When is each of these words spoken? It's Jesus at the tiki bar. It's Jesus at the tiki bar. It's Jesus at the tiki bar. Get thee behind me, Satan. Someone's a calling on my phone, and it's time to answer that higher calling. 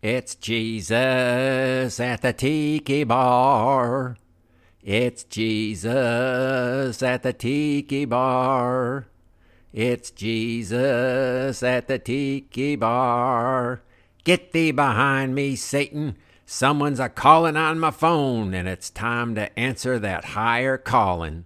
It's 0.00 0.36
Jesus 0.36 1.98
at 1.98 2.22
the 2.22 2.32
tiki 2.32 3.02
bar. 3.02 4.16
It's 4.80 5.24
Jesus 5.24 7.02
at 7.02 7.24
the 7.24 7.32
tiki 7.32 8.04
bar. 8.04 9.08
It's 9.72 10.12
Jesus 10.12 11.64
at 11.64 11.88
the 11.88 11.98
tiki 11.98 12.76
bar. 12.76 13.82
Get 14.22 14.52
thee 14.52 14.70
behind 14.70 15.34
me, 15.34 15.56
Satan. 15.56 16.16
Someone's 16.46 17.00
a 17.00 17.08
calling 17.08 17.56
on 17.56 17.80
my 17.80 17.90
phone, 17.90 18.54
and 18.54 18.68
it's 18.68 18.90
time 18.90 19.34
to 19.34 19.58
answer 19.58 19.98
that 19.98 20.26
higher 20.26 20.78
calling. 20.78 21.44